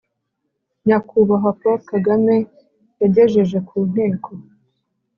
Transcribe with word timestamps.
Nyakubahwa 0.85 1.51
paul 1.59 1.79
kagame 1.91 2.35
yagejeje 3.01 3.57
ku 3.67 3.77
nteko 3.89 4.31